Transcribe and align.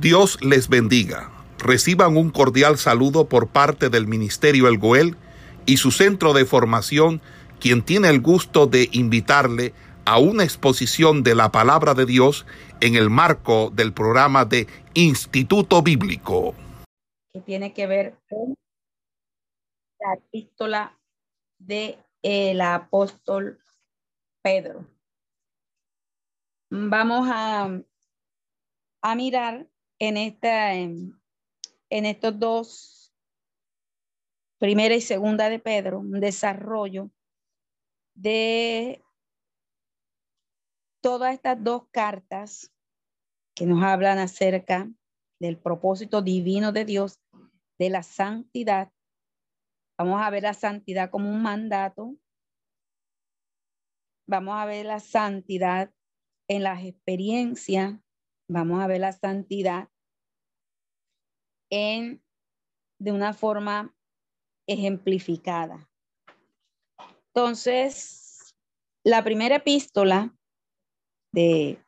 Dios 0.00 0.38
les 0.42 0.68
bendiga. 0.68 1.30
Reciban 1.58 2.18
un 2.18 2.30
cordial 2.30 2.76
saludo 2.76 3.30
por 3.30 3.48
parte 3.48 3.88
del 3.88 4.06
Ministerio 4.06 4.68
El 4.68 4.76
Goel 4.76 5.16
y 5.64 5.78
su 5.78 5.90
centro 5.90 6.34
de 6.34 6.44
formación, 6.44 7.22
quien 7.60 7.82
tiene 7.82 8.10
el 8.10 8.20
gusto 8.20 8.66
de 8.66 8.90
invitarle 8.92 9.72
a 10.04 10.18
una 10.18 10.44
exposición 10.44 11.22
de 11.22 11.34
la 11.34 11.50
palabra 11.50 11.94
de 11.94 12.04
Dios 12.04 12.44
en 12.82 12.94
el 12.94 13.08
marco 13.08 13.70
del 13.70 13.94
programa 13.94 14.44
de 14.44 14.66
Instituto 14.92 15.80
Bíblico. 15.82 16.54
Que 17.32 17.40
tiene 17.40 17.72
que 17.72 17.86
ver 17.86 18.18
con 18.28 18.54
la 19.98 20.12
epístola 20.12 20.98
de 21.58 21.98
el 22.20 22.60
apóstol 22.60 23.58
Pedro. 24.42 24.84
Vamos 26.68 27.28
a, 27.30 27.80
a 29.00 29.14
mirar 29.14 29.66
en, 29.98 30.16
esta, 30.16 30.74
en, 30.74 31.20
estos 31.90 32.38
dos, 32.38 33.14
primera 34.58 34.94
y 34.94 35.00
segunda 35.00 35.48
de 35.48 35.58
Pedro, 35.58 36.00
un 36.00 36.20
desarrollo 36.20 37.10
de 38.14 39.02
todas 41.02 41.34
estas 41.34 41.62
dos 41.62 41.88
cartas 41.90 42.72
que 43.54 43.66
nos 43.66 43.82
hablan 43.82 44.18
acerca 44.18 44.90
del 45.38 45.58
propósito 45.58 46.22
divino 46.22 46.72
de 46.72 46.84
Dios, 46.84 47.20
de 47.78 47.90
la 47.90 48.02
santidad. 48.02 48.90
Vamos 49.98 50.20
a 50.20 50.30
ver 50.30 50.42
la 50.42 50.54
santidad 50.54 51.10
como 51.10 51.30
un 51.30 51.42
mandato. 51.42 52.16
Vamos 54.26 54.56
a 54.58 54.66
ver 54.66 54.86
la 54.86 55.00
santidad 55.00 55.92
en 56.48 56.62
las 56.62 56.84
experiencias 56.84 58.00
Vamos 58.48 58.82
a 58.82 58.86
ver 58.86 59.00
la 59.00 59.12
santidad 59.12 59.88
en, 61.70 62.22
de 63.00 63.12
una 63.12 63.32
forma 63.32 63.94
ejemplificada. 64.68 65.88
Entonces, 67.34 68.56
la 69.04 69.22
primera 69.22 69.56
epístola 69.56 70.36
de 71.32 71.82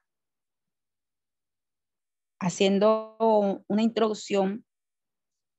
haciendo 2.41 3.65
una 3.67 3.83
introducción 3.83 4.65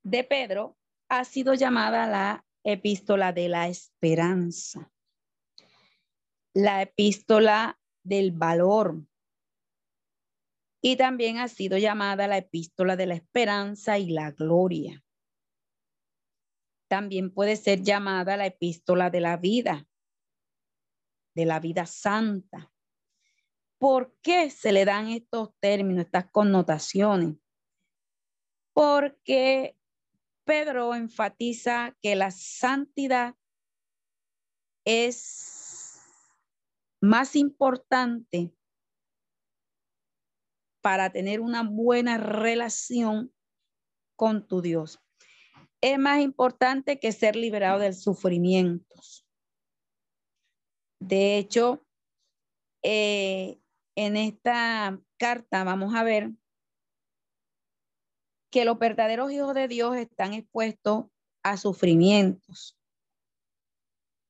de 0.04 0.24
Pedro 0.24 0.78
ha 1.10 1.24
sido 1.26 1.54
llamada 1.54 2.08
la 2.08 2.46
epístola 2.64 3.34
de 3.34 3.50
la 3.50 3.68
esperanza, 3.68 4.92
la 6.54 6.82
epístola 6.82 7.80
del 8.04 8.32
valor, 8.32 9.04
y 10.82 10.96
también 10.96 11.38
ha 11.38 11.48
sido 11.48 11.78
llamada 11.78 12.28
la 12.28 12.38
epístola 12.38 12.96
de 12.96 13.06
la 13.06 13.16
esperanza 13.16 13.98
y 13.98 14.12
la 14.12 14.32
gloria. 14.32 15.04
También 16.88 17.32
puede 17.34 17.56
ser 17.56 17.84
llamada 17.84 18.38
la 18.38 18.46
epístola 18.46 19.10
de 19.10 19.22
la 19.22 19.38
vida, 19.38 19.88
de 21.36 21.46
la 21.46 21.60
vida 21.60 21.86
santa. 21.86 22.72
¿Por 23.78 24.16
qué 24.22 24.50
se 24.50 24.72
le 24.72 24.86
dan 24.86 25.10
estos 25.10 25.54
términos, 25.60 26.06
estas 26.06 26.32
connotaciones? 26.32 27.36
Porque 28.74 29.78
Pedro 30.46 30.96
enfatiza 30.96 31.96
que 32.02 32.16
la 32.16 32.32
santidad 32.32 33.36
es 34.86 36.02
más 37.02 37.36
importante 37.36 38.54
para 40.82 41.12
tener 41.12 41.42
una 41.42 41.64
buena 41.64 42.18
relación 42.18 43.34
con 44.16 44.48
tu 44.48 44.62
Dios. 44.62 45.00
Es 45.82 45.98
más 45.98 46.22
importante 46.22 47.00
que 47.00 47.12
ser 47.12 47.36
liberado 47.36 47.80
del 47.80 47.96
sufrimiento. 47.96 48.96
De 51.00 51.38
hecho, 51.38 51.86
eh, 52.84 53.60
en 53.96 54.18
esta 54.18 55.00
carta 55.18 55.64
vamos 55.64 55.96
a 55.96 56.04
ver 56.04 56.32
que 58.52 58.66
los 58.66 58.80
verdaderos 58.80 59.32
hijos 59.32 59.54
de 59.54 59.68
Dios 59.68 59.96
están 59.96 60.34
expuestos 60.34 61.06
a 61.44 61.58
sufrimientos, 61.58 62.78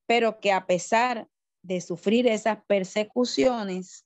pero 0.07 0.39
que 0.39 0.51
a 0.51 0.65
pesar 0.67 1.27
de 1.63 1.81
sufrir 1.81 2.27
esas 2.27 2.63
persecuciones, 2.65 4.05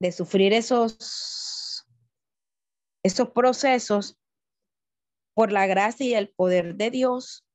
de 0.00 0.12
sufrir 0.12 0.52
esos, 0.52 1.86
esos 3.02 3.30
procesos 3.30 4.18
por 5.34 5.52
la 5.52 5.66
gracia 5.66 6.06
y 6.06 6.14
el 6.14 6.30
poder 6.30 6.76
de 6.76 6.90
Dios, 6.90 7.46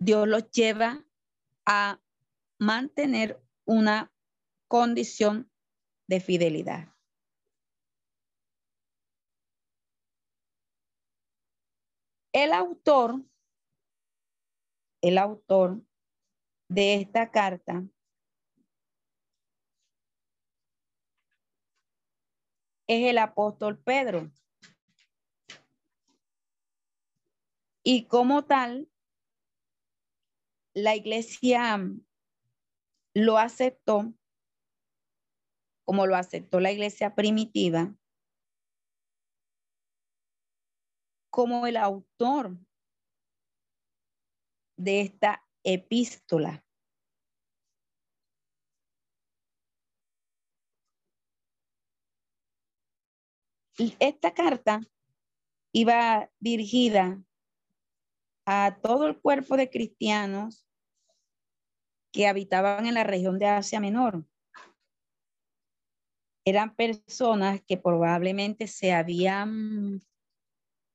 Dios 0.00 0.28
los 0.28 0.50
lleva 0.50 1.04
a 1.66 2.00
mantener 2.58 3.42
una 3.64 4.12
condición 4.68 5.50
de 6.08 6.20
fidelidad. 6.20 6.94
El 12.32 12.52
autor, 12.52 13.24
el 15.02 15.18
autor 15.18 15.82
de 16.68 16.94
esta 16.94 17.30
carta 17.30 17.84
es 22.88 23.10
el 23.10 23.18
apóstol 23.18 23.78
Pedro. 23.78 24.32
Y 27.84 28.06
como 28.06 28.44
tal, 28.44 28.90
la 30.74 30.96
iglesia 30.96 31.78
lo 33.14 33.38
aceptó, 33.38 34.12
como 35.84 36.06
lo 36.06 36.16
aceptó 36.16 36.60
la 36.60 36.72
iglesia 36.72 37.14
primitiva, 37.14 37.94
como 41.30 41.66
el 41.66 41.76
autor 41.76 42.58
de 44.76 45.00
esta 45.02 45.46
epístola. 45.62 46.64
Esta 53.78 54.34
carta 54.34 54.80
iba 55.72 56.30
dirigida 56.40 57.22
a 58.46 58.78
todo 58.82 59.06
el 59.06 59.20
cuerpo 59.20 59.56
de 59.56 59.70
cristianos 59.70 60.66
que 62.12 62.26
habitaban 62.26 62.86
en 62.86 62.94
la 62.94 63.04
región 63.04 63.38
de 63.38 63.46
Asia 63.46 63.78
Menor. 63.78 64.24
Eran 66.44 66.74
personas 66.74 67.60
que 67.62 67.76
probablemente 67.76 68.66
se 68.66 68.92
habían 68.92 70.00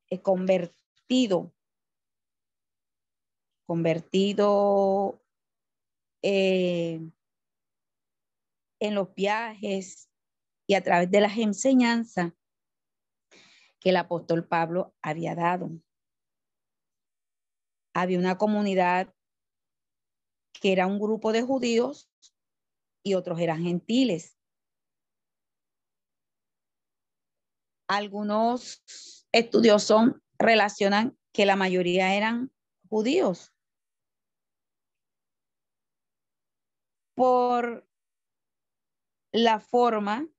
eh, 0.09 0.19
convertido, 0.21 1.53
convertido 3.67 5.21
eh, 6.23 7.00
en 8.79 8.95
los 8.95 9.13
viajes 9.13 10.09
y 10.65 10.73
a 10.73 10.81
través 10.81 11.11
de 11.11 11.21
las 11.21 11.38
enseñanzas 11.38 12.33
que 13.83 13.89
el 13.89 13.97
apóstol 13.97 14.47
Pablo 14.47 14.95
había 15.01 15.35
dado. 15.35 15.69
Había 17.94 18.17
una 18.17 18.38
comunidad 18.38 19.13
que 20.53 20.71
era 20.71 20.88
un 20.88 20.99
grupo 20.99 21.33
de 21.33 21.41
judíos 21.41 22.09
y 23.03 23.16
otros 23.16 23.41
eran 23.41 23.61
gentiles. 23.61 24.39
Algunos 27.89 28.81
estudiosos 29.33 30.13
relacionan 30.39 31.18
que 31.33 31.45
la 31.45 31.57
mayoría 31.57 32.15
eran 32.15 32.53
judíos. 32.88 33.53
Por 37.15 37.86
la 39.33 39.59
forma 39.59 40.29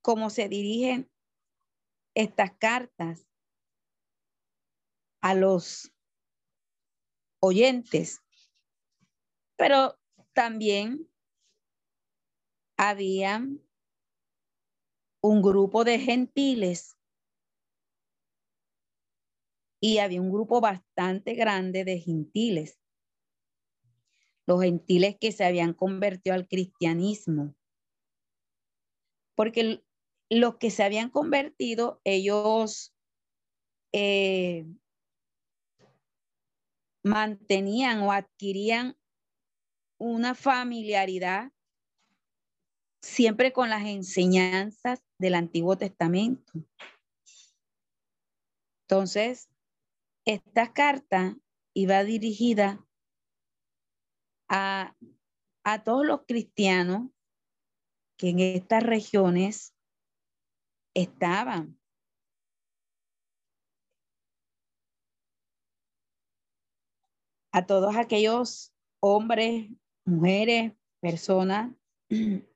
como 0.00 0.30
se 0.30 0.48
dirigen 0.48 1.10
estas 2.18 2.50
cartas 2.58 3.28
a 5.20 5.34
los 5.34 5.94
oyentes, 7.40 8.20
pero 9.56 9.96
también 10.32 11.08
había 12.76 13.46
un 15.20 15.42
grupo 15.42 15.84
de 15.84 16.00
gentiles 16.00 16.98
y 19.80 19.98
había 19.98 20.20
un 20.20 20.32
grupo 20.32 20.60
bastante 20.60 21.34
grande 21.34 21.84
de 21.84 22.00
gentiles. 22.00 22.80
Los 24.44 24.60
gentiles 24.60 25.16
que 25.20 25.30
se 25.30 25.44
habían 25.44 25.72
convertido 25.72 26.34
al 26.34 26.48
cristianismo. 26.48 27.54
Porque 29.36 29.84
los 30.30 30.56
que 30.56 30.70
se 30.70 30.82
habían 30.82 31.10
convertido, 31.10 32.00
ellos 32.04 32.94
eh, 33.92 34.66
mantenían 37.02 38.02
o 38.02 38.12
adquirían 38.12 38.96
una 39.98 40.34
familiaridad 40.34 41.52
siempre 43.02 43.52
con 43.52 43.70
las 43.70 43.86
enseñanzas 43.86 45.02
del 45.18 45.34
Antiguo 45.34 45.76
Testamento. 45.76 46.52
Entonces, 48.82 49.48
esta 50.26 50.72
carta 50.72 51.36
iba 51.74 52.04
dirigida 52.04 52.86
a, 54.48 54.96
a 55.64 55.84
todos 55.84 56.06
los 56.06 56.22
cristianos 56.26 57.10
que 58.18 58.30
en 58.30 58.40
estas 58.40 58.82
regiones 58.82 59.77
estaban. 61.02 61.78
A 67.52 67.66
todos 67.66 67.96
aquellos 67.96 68.72
hombres, 69.00 69.70
mujeres, 70.04 70.72
personas 71.00 71.72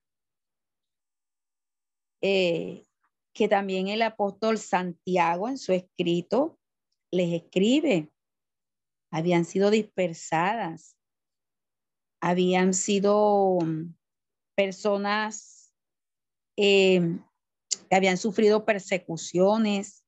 eh, 2.23 2.87
que 3.35 3.49
también 3.49 3.89
el 3.89 4.03
apóstol 4.03 4.59
Santiago 4.59 5.49
en 5.49 5.59
su 5.59 5.73
escrito 5.73 6.59
les 7.11 7.33
escribe, 7.43 8.13
habían 9.11 9.45
sido 9.45 9.71
dispersadas, 9.71 10.97
habían 12.21 12.75
sido 12.75 13.59
mm, 13.61 13.95
personas 14.55 15.75
eh, 16.57 17.19
que 17.93 17.97
habían 17.97 18.17
sufrido 18.17 18.65
persecuciones, 18.65 20.03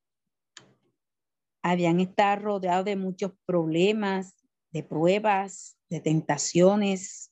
habían 1.63 2.01
estado 2.01 2.41
rodeados 2.41 2.87
de 2.87 2.97
muchos 2.97 3.33
problemas, 3.45 4.43
de 4.73 4.83
pruebas, 4.83 5.77
de 5.91 6.01
tentaciones. 6.01 7.31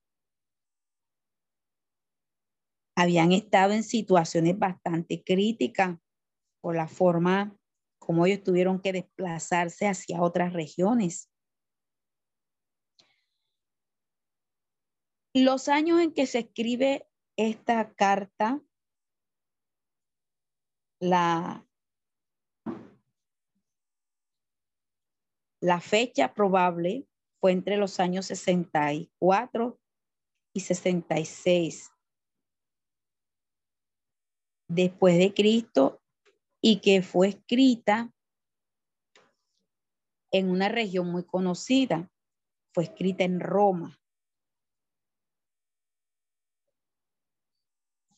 Habían 2.94 3.32
estado 3.32 3.72
en 3.72 3.82
situaciones 3.82 4.58
bastante 4.58 5.24
críticas 5.24 5.98
por 6.60 6.76
la 6.76 6.86
forma 6.86 7.56
como 7.98 8.26
ellos 8.26 8.42
tuvieron 8.42 8.78
que 8.78 8.92
desplazarse 8.92 9.88
hacia 9.88 10.20
otras 10.20 10.52
regiones. 10.52 11.30
Los 15.32 15.68
años 15.68 16.02
en 16.02 16.12
que 16.12 16.26
se 16.26 16.40
escribe 16.40 17.08
esta 17.38 17.94
carta, 17.94 18.60
la, 21.02 21.66
la 25.60 25.80
fecha 25.80 26.32
probable 26.32 27.08
fue 27.40 27.50
entre 27.50 27.76
los 27.76 27.98
años 27.98 28.26
64 28.26 29.80
y 30.54 30.60
66 30.60 31.90
después 34.68 35.18
de 35.18 35.34
Cristo 35.34 36.00
y 36.60 36.80
que 36.80 37.02
fue 37.02 37.30
escrita 37.30 38.12
en 40.30 40.50
una 40.50 40.68
región 40.68 41.10
muy 41.10 41.24
conocida. 41.24 42.08
Fue 42.72 42.84
escrita 42.84 43.24
en 43.24 43.40
Roma. 43.40 43.98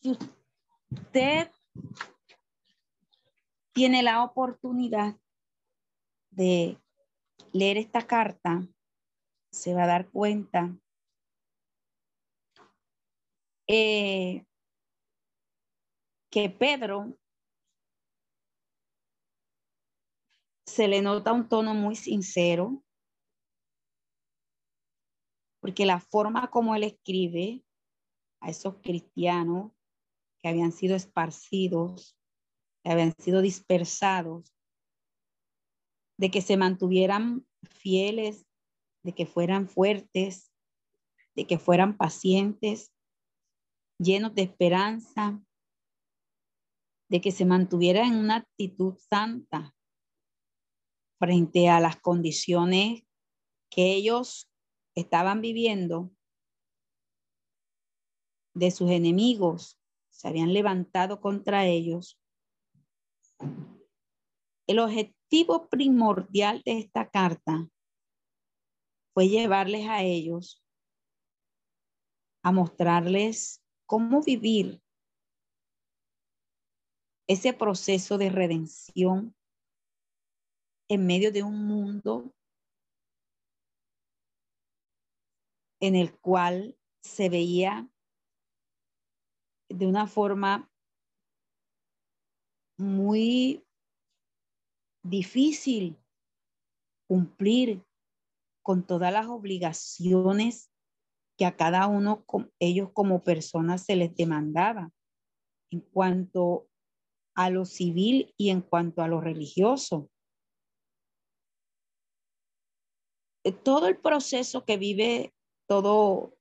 Si 0.03 0.19
usted 0.91 1.51
tiene 3.75 4.03
la 4.03 4.23
oportunidad 4.23 5.19
de 6.31 6.81
leer 7.53 7.77
esta 7.77 8.07
carta, 8.07 8.67
se 9.51 9.75
va 9.75 9.85
a 9.85 9.89
dar 9.89 10.11
cuenta 10.11 10.77
eh, 13.67 14.47
que 16.31 16.51
Pedro 16.51 17.19
se 20.67 20.89
le 20.89 21.03
nota 21.03 21.33
un 21.33 21.49
tono 21.49 21.75
muy 21.75 21.97
sincero, 21.97 22.83
porque 25.61 25.85
la 25.87 25.99
forma 25.99 26.51
como 26.51 26.75
él 26.75 26.85
escribe 26.85 27.65
a 28.41 28.51
esos 28.51 28.77
cristianos 28.83 29.73
que 30.43 30.49
habían 30.49 30.73
sido 30.73 30.95
esparcidos, 30.95 32.19
habían 32.91 33.15
sido 33.19 33.41
dispersados, 33.43 34.55
de 36.19 36.31
que 36.31 36.43
se 36.43 36.57
mantuvieran 36.57 37.47
fieles, 37.63 38.47
de 39.03 39.15
que 39.15 39.27
fueran 39.27 39.69
fuertes, 39.69 40.53
de 41.35 41.47
que 41.47 41.59
fueran 41.59 41.97
pacientes, 41.97 42.93
llenos 43.99 44.35
de 44.35 44.43
esperanza, 44.43 45.43
de 47.09 47.21
que 47.21 47.33
se 47.33 47.45
mantuvieran 47.45 48.13
en 48.13 48.19
una 48.19 48.37
actitud 48.37 48.97
santa, 48.99 49.75
frente 51.19 51.69
a 51.69 51.81
las 51.81 51.97
condiciones 51.97 53.05
que 53.71 53.95
ellos 53.95 54.51
estaban 54.95 55.41
viviendo 55.41 56.11
de 58.55 58.71
sus 58.71 58.91
enemigos, 58.91 59.81
se 60.11 60.29
habían 60.29 60.53
levantado 60.53 61.21
contra 61.21 61.67
ellos. 61.67 62.21
El 64.67 64.79
objetivo 64.79 65.69
primordial 65.69 66.63
de 66.65 66.79
esta 66.79 67.11
carta 67.11 67.69
fue 69.13 69.29
llevarles 69.29 69.89
a 69.89 70.03
ellos 70.03 70.65
a 72.43 72.53
mostrarles 72.53 73.65
cómo 73.87 74.23
vivir 74.23 74.83
ese 77.27 77.53
proceso 77.55 78.19
de 78.19 78.29
redención 78.29 79.35
en 80.89 81.07
medio 81.07 81.33
de 81.33 81.43
un 81.43 81.67
mundo 81.67 82.35
en 85.81 85.97
el 85.97 86.19
cual 86.19 86.79
se 87.03 87.29
veía 87.29 87.89
de 89.69 89.87
una 89.87 90.07
forma 90.07 90.71
muy 92.77 93.65
difícil 95.03 95.99
cumplir 97.07 97.85
con 98.63 98.87
todas 98.87 99.13
las 99.13 99.27
obligaciones 99.27 100.71
que 101.37 101.45
a 101.45 101.57
cada 101.57 101.87
uno, 101.87 102.25
ellos 102.59 102.91
como 102.93 103.23
personas 103.23 103.85
se 103.85 103.97
les 103.97 104.15
demandaba 104.15 104.91
en 105.71 105.81
cuanto 105.81 106.69
a 107.35 107.51
lo 107.51 107.65
civil 107.65 108.33
y 108.37 108.51
en 108.51 108.63
cuanto 108.63 109.03
a 109.03 109.09
lo 109.09 109.21
religioso. 109.21 110.09
Eh, 113.45 113.53
todo 113.53 113.89
el 113.89 113.99
proceso 113.99 114.65
que 114.65 114.79
vive 114.79 115.35
todo, 115.69 116.35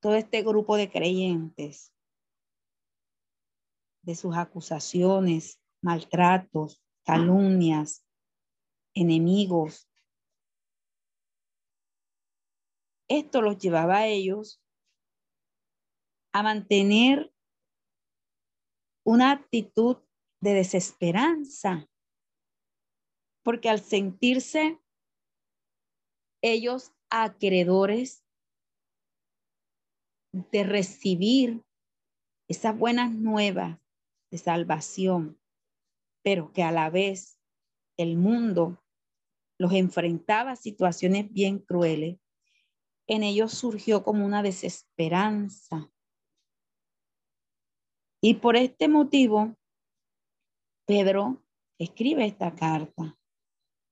todo 0.00 0.14
este 0.14 0.42
grupo 0.42 0.76
de 0.76 0.90
creyentes, 0.90 1.95
de 4.06 4.14
sus 4.14 4.36
acusaciones, 4.36 5.60
maltratos, 5.82 6.80
calumnias, 7.04 8.06
enemigos. 8.94 9.90
Esto 13.08 13.42
los 13.42 13.58
llevaba 13.58 13.98
a 13.98 14.06
ellos 14.06 14.62
a 16.32 16.44
mantener 16.44 17.32
una 19.04 19.32
actitud 19.32 19.98
de 20.40 20.54
desesperanza, 20.54 21.88
porque 23.42 23.68
al 23.68 23.80
sentirse 23.80 24.80
ellos 26.42 26.92
acreedores 27.10 28.24
de 30.32 30.62
recibir 30.62 31.64
esas 32.48 32.78
buenas 32.78 33.12
nuevas 33.12 33.80
salvación, 34.38 35.40
pero 36.22 36.52
que 36.52 36.62
a 36.62 36.72
la 36.72 36.90
vez 36.90 37.38
el 37.96 38.16
mundo 38.16 38.82
los 39.58 39.72
enfrentaba 39.72 40.52
a 40.52 40.56
situaciones 40.56 41.32
bien 41.32 41.58
crueles, 41.58 42.18
en 43.06 43.22
ellos 43.22 43.52
surgió 43.52 44.02
como 44.02 44.26
una 44.26 44.42
desesperanza. 44.42 45.90
Y 48.20 48.34
por 48.34 48.56
este 48.56 48.88
motivo, 48.88 49.56
Pedro 50.86 51.42
escribe 51.78 52.26
esta 52.26 52.54
carta 52.54 53.18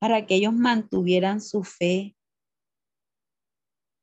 para 0.01 0.27
que 0.27 0.35
ellos 0.35 0.53
mantuvieran 0.53 1.41
su 1.41 1.65
fe 1.65 2.17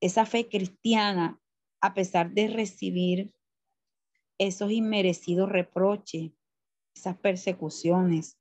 esa 0.02 0.26
fe 0.26 0.50
cristiana, 0.50 1.40
a 1.80 1.94
pesar 1.94 2.32
de 2.32 2.48
recibir 2.48 3.32
esos 4.42 4.72
inmerecidos 4.72 5.50
reproches, 5.50 6.32
esas 6.96 7.16
persecuciones. 7.18 8.40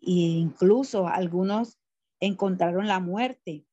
E 0.00 0.12
incluso 0.12 1.06
algunos 1.06 1.78
encontraron 2.20 2.86
la 2.86 2.98
muerte. 2.98 3.66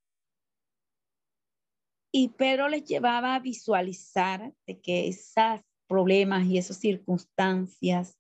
Y 2.12 2.30
Pedro 2.30 2.68
les 2.68 2.84
llevaba 2.84 3.34
a 3.34 3.40
visualizar 3.40 4.54
de 4.68 4.82
que 4.82 5.08
esos 5.08 5.62
problemas 5.88 6.46
y 6.46 6.58
esas 6.58 6.78
circunstancias 6.78 8.20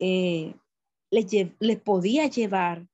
eh, 0.00 0.56
les, 1.12 1.80
podía 1.80 2.26
llevar, 2.26 2.88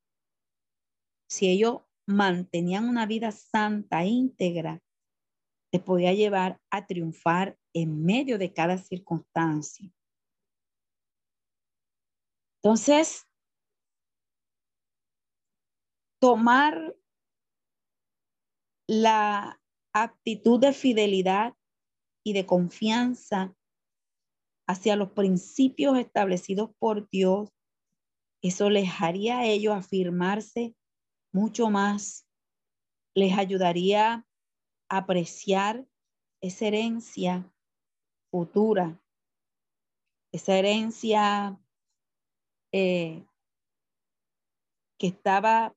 si 1.27 1.49
ellos 1.49 1.81
mantenían 2.07 2.87
una 2.87 3.07
vida 3.07 3.31
santa, 3.31 4.05
íntegra, 4.05 4.79
les 5.71 5.81
podía 5.81 6.13
llevar 6.13 6.61
a 6.69 6.85
triunfar 6.85 7.58
en 7.73 8.03
medio 8.05 8.37
de 8.37 8.53
cada 8.53 8.77
circunstancia. 8.77 9.91
Entonces, 12.61 13.25
tomar 16.19 16.95
la 18.87 19.61
actitud 19.93 20.59
de 20.59 20.73
fidelidad 20.73 21.53
y 22.25 22.33
de 22.33 22.45
confianza 22.45 23.55
hacia 24.67 24.95
los 24.95 25.11
principios 25.11 25.97
establecidos 25.97 26.71
por 26.79 27.09
Dios, 27.09 27.49
eso 28.41 28.69
les 28.69 28.89
haría 28.99 29.39
a 29.39 29.45
ellos 29.45 29.75
afirmarse 29.75 30.75
mucho 31.31 31.69
más, 31.69 32.27
les 33.15 33.37
ayudaría 33.37 34.25
a 34.89 34.97
apreciar 34.97 35.85
esa 36.41 36.67
herencia 36.67 37.51
futura, 38.31 39.01
esa 40.31 40.55
herencia 40.55 41.59
eh, 42.71 43.25
que 44.97 45.07
estaba 45.07 45.75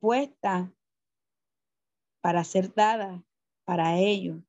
puesta 0.00 0.72
para 2.20 2.42
ser 2.44 2.74
dada 2.74 3.24
para 3.64 3.98
ellos. 3.98 4.42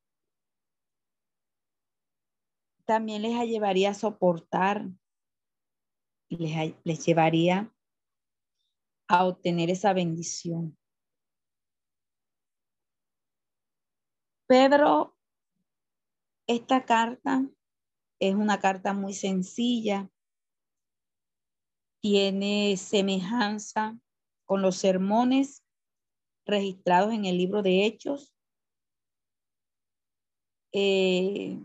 También 2.86 3.22
les 3.22 3.48
llevaría 3.48 3.92
a 3.92 3.94
soportar 3.94 4.88
les, 6.30 6.76
les 6.84 7.06
llevaría 7.06 7.74
a 9.08 9.26
obtener 9.26 9.70
esa 9.70 9.94
bendición. 9.94 10.78
Pedro, 14.48 15.19
esta 16.50 16.84
carta 16.84 17.48
es 18.20 18.34
una 18.34 18.60
carta 18.60 18.94
muy 18.94 19.14
sencilla, 19.14 20.10
tiene 22.02 22.76
semejanza 22.76 24.00
con 24.46 24.64
los 24.64 24.78
sermones 24.78 25.64
registrados 26.48 27.14
en 27.14 27.26
el 27.26 27.38
libro 27.38 27.62
de 27.62 27.86
Hechos. 27.86 28.34
Eh, 30.74 31.64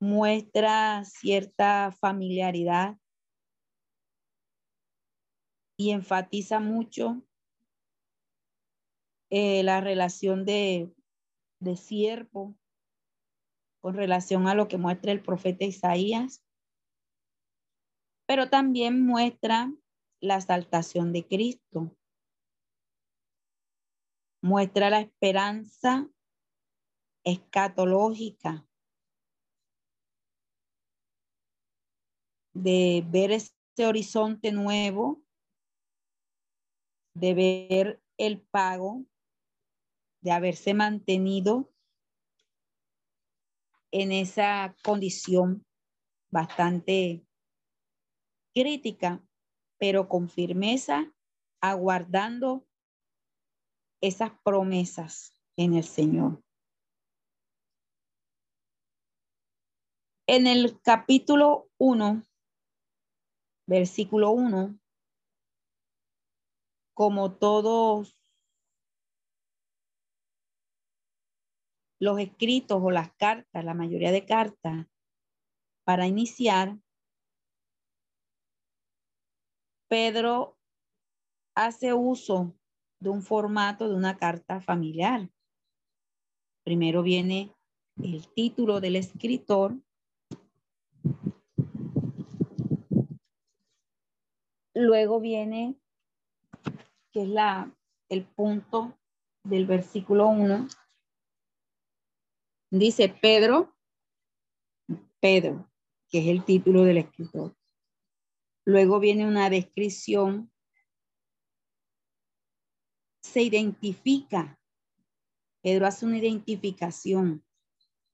muestra 0.00 1.04
cierta 1.04 1.92
familiaridad 1.92 2.96
y 5.76 5.90
enfatiza 5.90 6.60
mucho 6.60 7.22
eh, 9.28 9.62
la 9.62 9.82
relación 9.82 10.46
de, 10.46 10.94
de 11.60 11.76
siervo 11.76 12.56
con 13.80 13.94
relación 13.94 14.48
a 14.48 14.54
lo 14.54 14.68
que 14.68 14.78
muestra 14.78 15.12
el 15.12 15.22
profeta 15.22 15.64
Isaías 15.64 16.42
pero 18.28 18.50
también 18.50 19.06
muestra 19.06 19.72
la 20.20 20.36
exaltación 20.36 21.14
de 21.14 21.26
Cristo. 21.26 21.96
Muestra 24.42 24.90
la 24.90 25.00
esperanza 25.00 26.06
escatológica 27.24 28.68
de 32.52 33.02
ver 33.10 33.32
ese 33.32 33.54
horizonte 33.86 34.52
nuevo, 34.52 35.22
de 37.14 37.32
ver 37.32 38.02
el 38.18 38.42
pago, 38.42 39.06
de 40.28 40.34
haberse 40.34 40.74
mantenido 40.74 41.72
en 43.90 44.12
esa 44.12 44.76
condición 44.84 45.64
bastante 46.30 47.26
crítica, 48.54 49.26
pero 49.78 50.06
con 50.06 50.28
firmeza, 50.28 51.10
aguardando 51.62 52.68
esas 54.02 54.32
promesas 54.44 55.32
en 55.56 55.72
el 55.72 55.84
Señor. 55.84 56.44
En 60.26 60.46
el 60.46 60.78
capítulo 60.82 61.70
1, 61.78 62.22
versículo 63.66 64.32
1, 64.32 64.78
como 66.92 67.32
todos 67.32 68.17
los 72.00 72.18
escritos 72.20 72.80
o 72.82 72.90
las 72.90 73.12
cartas, 73.14 73.64
la 73.64 73.74
mayoría 73.74 74.12
de 74.12 74.24
cartas, 74.24 74.86
para 75.84 76.06
iniciar, 76.06 76.78
Pedro 79.88 80.58
hace 81.54 81.94
uso 81.94 82.54
de 83.00 83.08
un 83.08 83.22
formato 83.22 83.88
de 83.88 83.94
una 83.94 84.16
carta 84.16 84.60
familiar. 84.60 85.30
Primero 86.64 87.02
viene 87.02 87.54
el 88.02 88.28
título 88.34 88.80
del 88.80 88.96
escritor. 88.96 89.76
Luego 94.74 95.20
viene, 95.20 95.76
que 97.12 97.22
es 97.22 97.28
la, 97.28 97.74
el 98.08 98.24
punto 98.24 98.96
del 99.42 99.66
versículo 99.66 100.28
1. 100.28 100.68
Dice 102.70 103.08
Pedro, 103.08 103.74
Pedro, 105.20 105.70
que 106.10 106.18
es 106.18 106.26
el 106.26 106.44
título 106.44 106.82
del 106.82 106.98
escritor. 106.98 107.56
Luego 108.66 109.00
viene 109.00 109.26
una 109.26 109.48
descripción. 109.48 110.52
Se 113.22 113.40
identifica. 113.40 114.60
Pedro 115.62 115.86
hace 115.86 116.04
una 116.04 116.18
identificación. 116.18 117.42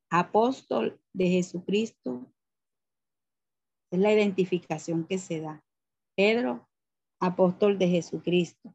Apóstol 0.09 1.01
de 1.13 1.29
Jesucristo. 1.31 2.33
Es 3.91 3.99
la 3.99 4.13
identificación 4.13 5.05
que 5.05 5.19
se 5.19 5.41
da. 5.41 5.65
Pedro, 6.17 6.69
apóstol 7.19 7.77
de 7.77 7.89
Jesucristo. 7.89 8.73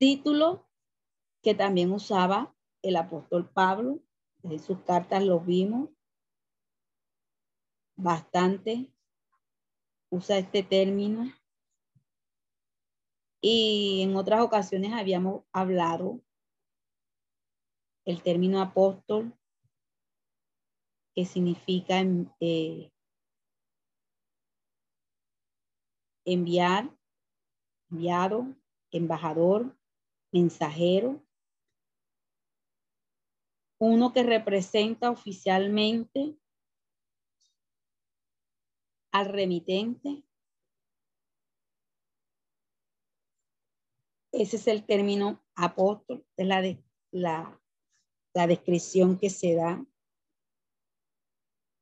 Título 0.00 0.67
que 1.48 1.54
también 1.54 1.90
usaba 1.92 2.54
el 2.82 2.94
apóstol 2.96 3.48
Pablo. 3.48 4.02
En 4.42 4.60
sus 4.60 4.82
cartas 4.82 5.24
lo 5.24 5.40
vimos 5.40 5.88
bastante, 7.96 8.92
usa 10.10 10.36
este 10.36 10.62
término. 10.62 11.32
Y 13.40 14.02
en 14.02 14.14
otras 14.14 14.42
ocasiones 14.42 14.92
habíamos 14.92 15.44
hablado 15.50 16.20
el 18.04 18.22
término 18.22 18.60
apóstol, 18.60 19.32
que 21.14 21.24
significa 21.24 22.02
eh, 22.40 22.92
enviar, 26.26 26.94
enviado, 27.90 28.54
embajador, 28.90 29.74
mensajero, 30.30 31.24
uno 33.78 34.12
que 34.12 34.22
representa 34.22 35.10
oficialmente 35.10 36.36
al 39.12 39.26
remitente. 39.26 40.22
Ese 44.32 44.56
es 44.56 44.66
el 44.66 44.84
término 44.84 45.42
apóstol, 45.54 46.24
es 46.36 46.46
la, 46.46 46.60
de, 46.60 46.82
la, 47.10 47.60
descripción 48.34 49.18
que 49.18 49.30
se 49.30 49.54
da. 49.54 49.84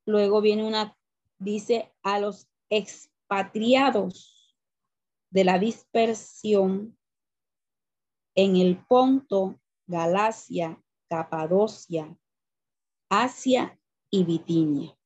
Luego 0.07 0.41
viene 0.41 0.65
una, 0.65 0.97
dice 1.39 1.93
a 2.03 2.21
los 2.21 2.49
expatriados 2.71 4.57
de 5.31 5.45
la 5.45 5.59
dispersión 5.59 6.97
en 8.35 8.57
el 8.57 8.79
Ponto 8.87 9.61
Galacia, 9.87 10.83
Capadocia, 11.09 12.17
Asia 13.09 13.79
y 14.11 14.25
Bitinia. 14.25 14.97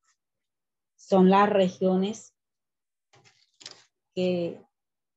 Son 0.97 1.31
las 1.31 1.49
regiones 1.49 2.35
que 4.15 4.63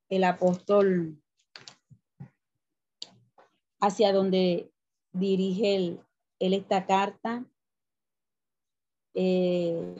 el 0.09 0.23
apóstol 0.23 1.21
hacia 3.79 4.13
donde 4.13 4.71
dirige 5.11 5.75
el, 5.75 6.05
esta 6.39 6.85
carta. 6.85 7.45
Eh, 9.13 9.95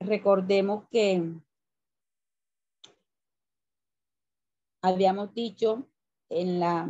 recordemos 0.00 0.86
que 0.90 1.22
habíamos 4.82 5.32
dicho 5.34 5.88
en 6.28 6.60
la, 6.60 6.88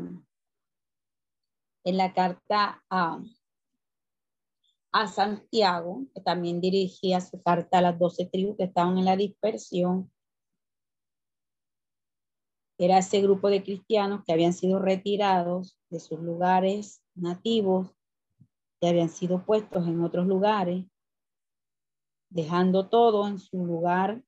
en 1.85 1.99
la 1.99 2.13
carta 2.13 2.83
a, 2.91 3.23
Santiago, 5.09 6.07
que 6.15 6.21
también 6.21 6.61
dirigía 6.61 7.21
su 7.21 7.43
carta 7.43 7.79
a 7.79 7.83
las 7.83 7.99
doce 7.99 8.27
tribus 8.27 8.57
que 8.57 8.65
estaban 8.65 8.97
en 8.97 9.05
la 9.05 9.17
dispersión, 9.17 10.11
era 12.79 12.99
ese 12.99 13.21
grupo 13.21 13.49
de 13.49 13.63
cristianos 13.63 14.23
que 14.25 14.33
habían 14.33 14.53
sido 14.53 14.79
retirados 14.79 15.79
de 15.91 16.01
sus 16.01 16.19
lugares 16.21 17.03
nativos, 17.15 17.91
que 18.81 18.89
habían 18.89 19.09
sido 19.09 19.45
puestos 19.45 19.87
en 19.87 20.03
otros 20.03 20.27
lugares, 20.27 20.85
dejando 22.31 22.89
todo 22.89 23.29
en 23.29 23.39
su 23.39 23.65
lugar 23.65 24.25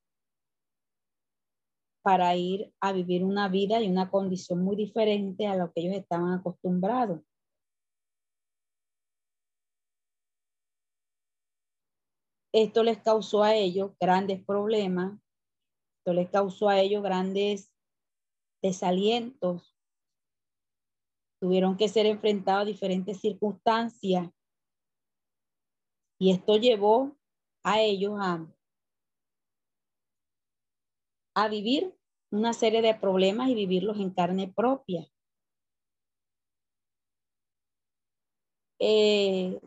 para 2.02 2.36
ir 2.36 2.72
a 2.80 2.92
vivir 2.92 3.25
una 3.25 3.48
vida 3.48 3.80
y 3.80 3.90
una 3.90 4.10
condición 4.10 4.62
muy 4.62 4.76
diferente 4.76 5.48
a 5.48 5.56
lo 5.56 5.72
que 5.72 5.80
ellos 5.80 5.96
estaban 5.96 6.32
acostumbrados. 6.34 7.25
Esto 12.58 12.82
les 12.82 12.96
causó 13.02 13.42
a 13.42 13.54
ellos 13.54 13.90
grandes 14.00 14.42
problemas, 14.42 15.20
esto 15.98 16.14
les 16.14 16.30
causó 16.30 16.70
a 16.70 16.80
ellos 16.80 17.02
grandes 17.02 17.70
desalientos, 18.62 19.76
tuvieron 21.38 21.76
que 21.76 21.90
ser 21.90 22.06
enfrentados 22.06 22.62
a 22.62 22.64
diferentes 22.64 23.20
circunstancias 23.20 24.30
y 26.18 26.32
esto 26.32 26.56
llevó 26.56 27.14
a 27.62 27.82
ellos 27.82 28.14
a, 28.18 28.50
a 31.34 31.48
vivir 31.48 31.94
una 32.30 32.54
serie 32.54 32.80
de 32.80 32.94
problemas 32.94 33.50
y 33.50 33.54
vivirlos 33.54 33.98
en 33.98 34.08
carne 34.14 34.50
propia. 34.50 35.06
Eh, 38.78 39.60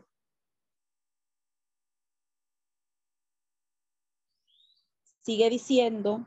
sigue 5.30 5.48
diciendo 5.48 6.26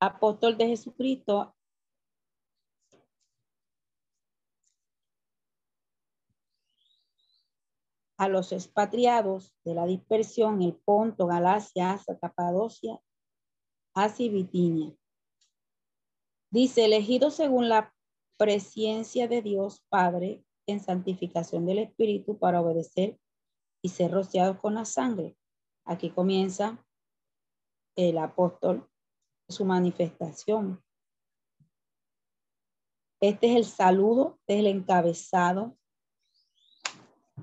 apóstol 0.00 0.58
de 0.58 0.66
Jesucristo 0.66 1.54
a 8.16 8.26
los 8.26 8.50
expatriados 8.50 9.54
de 9.62 9.74
la 9.74 9.86
dispersión, 9.86 10.60
el 10.60 10.74
Ponto, 10.74 11.28
Galacia, 11.28 11.92
Asia, 11.92 12.18
Capadocia, 12.18 13.00
Asia 13.94 14.26
y. 14.26 14.98
Dice, 16.50 16.84
elegido 16.86 17.30
según 17.30 17.68
la 17.68 17.94
presencia 18.36 19.28
de 19.28 19.40
Dios 19.40 19.86
Padre 19.88 20.44
en 20.68 20.80
santificación 20.80 21.66
del 21.66 21.78
Espíritu 21.78 22.38
para 22.38 22.60
obedecer 22.60 23.18
y 23.82 23.88
ser 23.88 24.10
rociados 24.10 24.58
con 24.58 24.74
la 24.74 24.84
sangre. 24.84 25.36
Aquí 25.84 26.10
comienza 26.10 26.84
el 27.96 28.18
apóstol 28.18 28.88
su 29.48 29.64
manifestación. 29.64 30.82
Este 33.20 33.50
es 33.50 33.56
el 33.56 33.64
saludo, 33.64 34.38
del 34.46 34.66
encabezado 34.66 35.76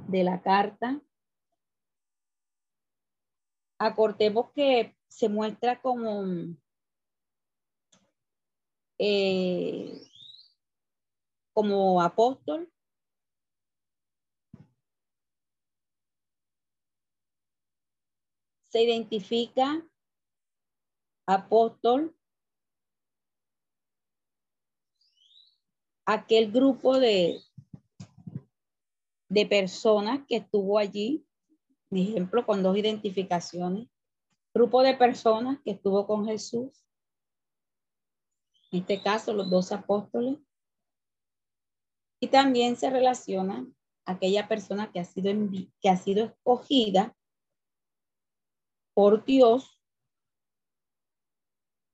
de 0.07 0.23
la 0.23 0.41
carta. 0.41 1.01
Acortemos 3.79 4.51
que 4.51 4.95
se 5.09 5.27
muestra 5.27 5.81
como 5.81 6.55
eh, 8.97 10.01
como 11.53 12.01
apóstol. 12.01 12.71
Se 18.75 18.83
identifica 18.83 19.89
apóstol, 21.25 22.13
aquel 26.05 26.51
grupo 26.51 26.99
de, 26.99 27.41
de 29.29 29.45
personas 29.45 30.25
que 30.27 30.35
estuvo 30.35 30.77
allí, 30.77 31.25
mi 31.89 32.09
ejemplo, 32.09 32.45
con 32.45 32.63
dos 32.63 32.77
identificaciones, 32.77 33.88
grupo 34.53 34.83
de 34.83 34.97
personas 34.97 35.57
que 35.63 35.71
estuvo 35.71 36.05
con 36.05 36.25
Jesús, 36.25 36.85
en 38.71 38.81
este 38.81 39.01
caso 39.01 39.31
los 39.31 39.49
dos 39.49 39.71
apóstoles, 39.71 40.38
y 42.19 42.27
también 42.27 42.75
se 42.75 42.89
relaciona 42.89 43.65
aquella 44.03 44.49
persona 44.49 44.91
que 44.91 44.99
ha 44.99 45.05
sido, 45.05 45.31
que 45.79 45.88
ha 45.88 45.95
sido 45.95 46.25
escogida 46.25 47.15
por 48.95 49.25
Dios 49.25 49.79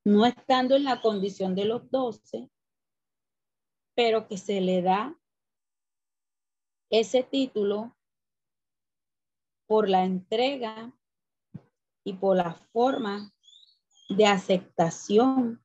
no 0.05 0.25
estando 0.25 0.75
en 0.75 0.83
la 0.83 1.01
condición 1.01 1.55
de 1.55 1.65
los 1.65 1.89
doce, 1.89 2.49
pero 3.95 4.27
que 4.27 4.37
se 4.37 4.61
le 4.61 4.81
da 4.81 5.19
ese 6.89 7.23
título 7.23 7.97
por 9.67 9.89
la 9.89 10.03
entrega 10.03 10.93
y 12.03 12.13
por 12.13 12.37
la 12.37 12.53
forma 12.53 13.33
de 14.09 14.25
aceptación 14.25 15.63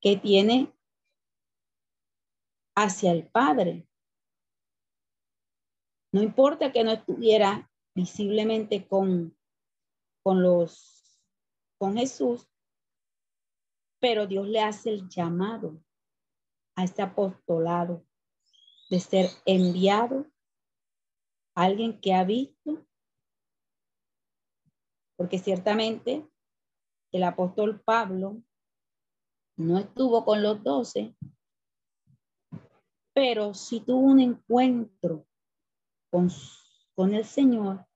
que 0.00 0.16
tiene 0.16 0.72
hacia 2.74 3.12
el 3.12 3.28
Padre. 3.28 3.88
No 6.12 6.22
importa 6.22 6.72
que 6.72 6.84
no 6.84 6.90
estuviera 6.90 7.70
visiblemente 7.94 8.86
con, 8.86 9.37
con 10.28 10.42
los 10.42 11.18
con 11.78 11.96
Jesús, 11.96 12.46
pero 13.98 14.26
Dios 14.26 14.46
le 14.46 14.60
hace 14.60 14.90
el 14.90 15.08
llamado 15.08 15.82
a 16.76 16.84
este 16.84 17.00
apostolado 17.00 18.04
de 18.90 19.00
ser 19.00 19.30
enviado 19.46 20.30
a 21.54 21.62
alguien 21.62 21.98
que 21.98 22.12
ha 22.12 22.24
visto, 22.24 22.86
porque 25.16 25.38
ciertamente 25.38 26.28
el 27.10 27.22
apóstol 27.22 27.80
Pablo 27.80 28.42
no 29.56 29.78
estuvo 29.78 30.26
con 30.26 30.42
los 30.42 30.62
doce, 30.62 31.16
pero 33.14 33.54
sí 33.54 33.80
tuvo 33.80 34.00
un 34.00 34.20
encuentro 34.20 35.26
con, 36.10 36.28
con 36.94 37.14
el 37.14 37.24
Señor. 37.24 37.87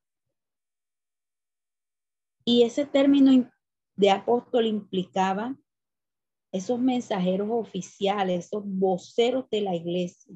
Y 2.44 2.62
ese 2.62 2.87
término 2.87 3.50
de 3.96 4.11
apóstol 4.11 4.66
implicaba 4.66 5.57
esos 6.52 6.78
mensajeros 6.78 7.48
oficiales, 7.50 8.46
esos 8.46 8.62
voceros 8.64 9.48
de 9.50 9.61
la 9.62 9.74
iglesia. 9.74 10.35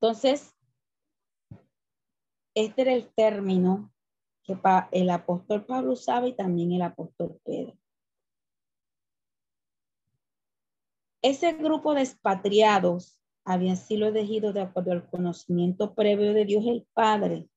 Entonces, 0.00 0.54
este 2.54 2.82
era 2.82 2.94
el 2.94 3.12
término 3.14 3.92
que 4.44 4.56
el 4.92 5.10
apóstol 5.10 5.66
Pablo 5.66 5.92
usaba 5.92 6.26
y 6.28 6.34
también 6.34 6.72
el 6.72 6.82
apóstol 6.82 7.38
Pedro. 7.44 7.76
Ese 11.20 11.52
grupo 11.52 11.94
de 11.94 12.02
expatriados 12.02 13.20
habían 13.44 13.76
sido 13.76 14.08
elegidos 14.08 14.54
de 14.54 14.60
acuerdo 14.60 14.92
al 14.92 15.08
conocimiento 15.10 15.94
previo 15.94 16.32
de 16.32 16.44
Dios 16.44 16.64
el 16.66 16.86
Padre. 16.94 17.48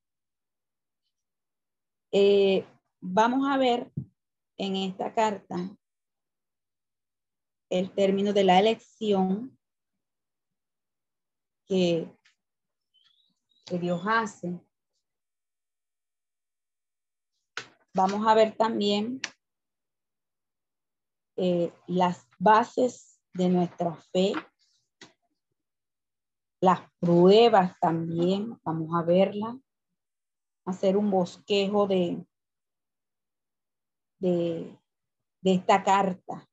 Eh, 2.12 2.66
vamos 3.00 3.48
a 3.48 3.56
ver 3.56 3.90
en 4.58 4.76
esta 4.76 5.12
carta 5.14 5.56
el 7.70 7.90
término 7.94 8.32
de 8.32 8.44
la 8.44 8.58
elección 8.60 9.58
que, 11.66 12.14
que 13.64 13.78
Dios 13.78 14.02
hace. 14.06 14.60
vamos 17.94 18.26
a 18.26 18.34
ver 18.34 18.56
también 18.56 19.20
eh, 21.36 21.72
las 21.86 22.26
bases 22.38 23.20
de 23.34 23.48
nuestra 23.48 23.94
fe, 23.94 24.32
las 26.60 26.80
pruebas 27.00 27.78
también, 27.80 28.58
vamos 28.62 28.94
a 28.94 29.02
verlas, 29.02 29.56
hacer 30.64 30.96
un 30.96 31.10
bosquejo 31.10 31.86
de, 31.86 32.24
de, 34.18 34.78
esta 35.42 35.82
carta, 35.82 36.48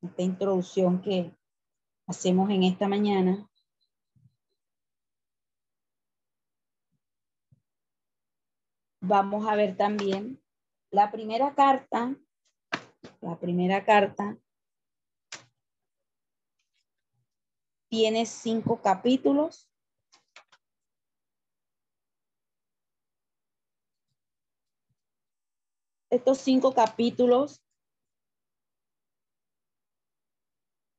esta 0.00 0.22
introducción 0.22 1.02
que 1.02 1.34
hacemos 2.06 2.50
en 2.50 2.62
esta 2.62 2.88
mañana. 2.88 3.48
Vamos 9.00 9.46
a 9.48 9.54
ver 9.54 9.76
también 9.76 10.42
la 10.90 11.10
primera 11.10 11.54
carta, 11.54 12.16
la 13.20 13.38
primera 13.38 13.84
carta 13.84 14.38
tiene 17.88 18.26
cinco 18.26 18.80
capítulos. 18.82 19.70
Estos 26.16 26.38
cinco 26.38 26.72
capítulos, 26.72 27.62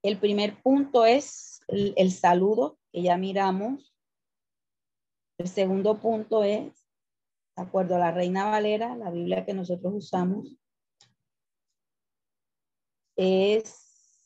el 0.04 0.20
primer 0.20 0.62
punto 0.62 1.06
es 1.06 1.60
el, 1.68 2.12
saludo, 2.12 2.78
que 2.92 3.02
ya 3.02 3.18
miramos. 3.18 3.96
El 5.40 5.48
segundo 5.48 6.00
punto 6.00 6.44
es 6.44 6.72
de 7.56 7.64
acuerdo 7.64 7.96
a 7.96 8.00
la 8.00 8.12
Reina 8.12 8.46
Valera, 8.46 8.96
la 8.96 9.10
Biblia 9.10 9.44
que 9.44 9.56
nosotros 9.56 9.92
usamos, 9.96 10.56
es 13.16 14.24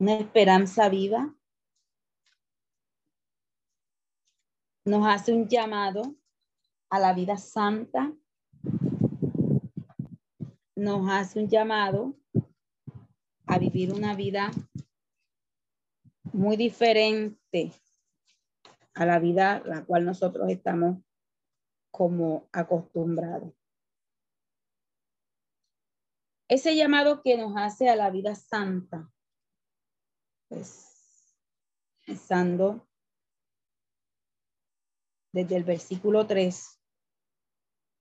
una 0.00 0.16
esperanza 0.16 0.88
viva. 0.88 1.32
Nos 4.84 5.06
hace 5.06 5.32
un 5.32 5.46
llamado 5.46 6.16
a 6.90 6.98
la 6.98 7.14
vida 7.14 7.36
santa. 7.36 8.12
Nos 10.84 11.08
hace 11.08 11.40
un 11.40 11.48
llamado 11.48 12.14
a 13.46 13.58
vivir 13.58 13.90
una 13.90 14.14
vida 14.14 14.50
muy 16.24 16.58
diferente 16.58 17.72
a 18.92 19.06
la 19.06 19.18
vida 19.18 19.56
a 19.56 19.60
la 19.66 19.82
cual 19.86 20.04
nosotros 20.04 20.50
estamos 20.50 20.98
como 21.90 22.50
acostumbrados. 22.52 23.54
Ese 26.48 26.76
llamado 26.76 27.22
que 27.22 27.38
nos 27.38 27.54
hace 27.56 27.88
a 27.88 27.96
la 27.96 28.10
vida 28.10 28.34
santa, 28.34 29.10
pues, 30.50 31.34
pensando 32.04 32.86
desde 35.32 35.56
el 35.56 35.64
versículo 35.64 36.26
3, 36.26 36.78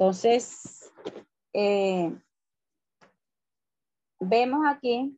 Entonces, 0.00 0.90
eh, 1.52 2.10
vemos 4.18 4.66
aquí 4.66 5.14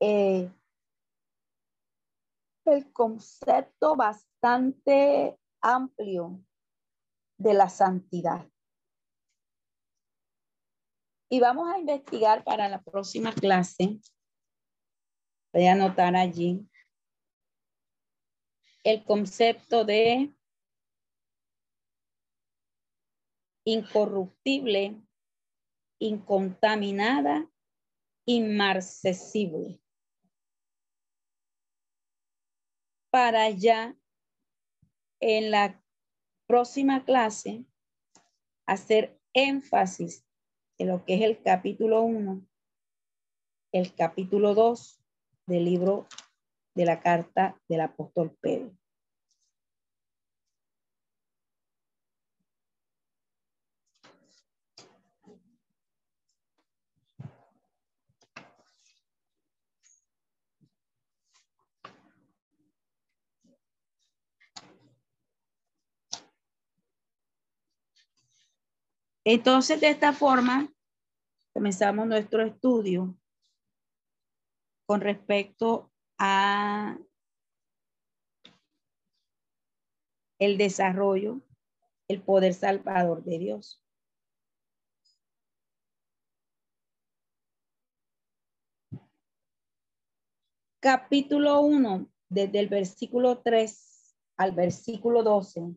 eh, 0.00 0.50
el 2.64 2.90
concepto 2.94 3.96
bastante 3.96 5.38
amplio 5.60 6.42
de 7.36 7.52
la 7.52 7.68
santidad. 7.68 8.50
Y 11.28 11.38
vamos 11.38 11.68
a 11.68 11.78
investigar 11.78 12.44
para 12.44 12.70
la 12.70 12.80
próxima 12.80 13.34
clase. 13.34 14.00
Voy 15.52 15.66
a 15.66 15.72
anotar 15.72 16.16
allí 16.16 16.66
el 18.84 19.04
concepto 19.04 19.84
de 19.84 20.34
incorruptible, 23.68 24.96
incontaminada, 26.00 27.50
inmarcesible. 28.26 29.80
para 33.10 33.50
ya 33.50 33.96
en 35.20 35.50
la 35.50 35.82
próxima 36.46 37.04
clase 37.04 37.64
hacer 38.66 39.18
énfasis 39.32 40.24
en 40.78 40.88
lo 40.88 41.04
que 41.04 41.14
es 41.14 41.22
el 41.22 41.42
capítulo 41.42 42.02
1, 42.02 42.46
el 43.72 43.94
capítulo 43.94 44.54
2 44.54 45.00
del 45.46 45.64
libro 45.64 46.06
de 46.74 46.84
la 46.84 47.00
carta 47.00 47.60
del 47.68 47.80
apóstol 47.80 48.36
Pedro. 48.40 48.70
Entonces, 69.30 69.78
de 69.78 69.90
esta 69.90 70.14
forma, 70.14 70.72
comenzamos 71.52 72.06
nuestro 72.06 72.42
estudio 72.42 73.14
con 74.86 75.02
respecto 75.02 75.92
a 76.16 76.96
el 80.38 80.56
desarrollo, 80.56 81.42
el 82.08 82.22
poder 82.22 82.54
salvador 82.54 83.22
de 83.22 83.38
Dios. 83.38 83.84
Capítulo 90.80 91.60
1, 91.60 92.10
desde 92.30 92.60
el 92.60 92.68
versículo 92.68 93.42
3 93.42 94.16
al 94.38 94.52
versículo 94.52 95.22
12 95.22 95.76